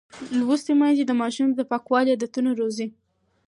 لوستې 0.37 0.73
میندې 0.79 1.03
د 1.07 1.11
ماشوم 1.21 1.49
د 1.53 1.59
پاکوالي 1.71 2.11
عادتونه 2.13 2.49
روزي. 2.59 2.87